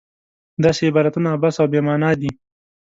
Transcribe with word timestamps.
داسې 0.63 0.81
عبارتونه 0.91 1.27
عبث 1.35 1.55
او 1.61 1.67
بې 1.71 1.81
معنا 1.87 2.11
دي. 2.21 2.31